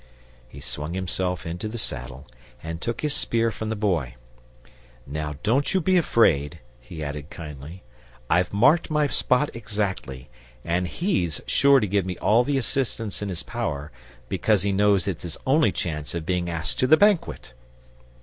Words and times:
He 0.49 0.59
swung 0.59 0.95
himself 0.95 1.45
into 1.45 1.67
the 1.67 1.77
saddle 1.77 2.25
and 2.63 2.81
took 2.81 3.01
his 3.01 3.13
spear 3.13 3.51
from 3.51 3.69
the 3.69 3.75
Boy. 3.75 4.15
"Now 5.05 5.35
don't 5.43 5.75
you 5.75 5.79
be 5.79 5.95
afraid," 5.95 6.57
he 6.79 7.03
added 7.03 7.29
kindly. 7.29 7.83
"I've 8.27 8.51
marked 8.51 8.89
my 8.89 9.05
spot 9.05 9.55
exactly, 9.55 10.27
and 10.65 10.87
HE'S 10.87 11.41
sure 11.45 11.79
to 11.79 11.85
give 11.85 12.07
me 12.07 12.17
all 12.17 12.43
the 12.43 12.57
assistance 12.57 13.21
in 13.21 13.29
his 13.29 13.43
power, 13.43 13.91
because 14.27 14.63
he 14.63 14.71
knows 14.71 15.07
it's 15.07 15.21
his 15.21 15.37
only 15.45 15.71
chance 15.71 16.15
of 16.15 16.25
being 16.25 16.49
asked 16.49 16.79
to 16.79 16.87
the 16.87 16.97
banquet!" 16.97 17.53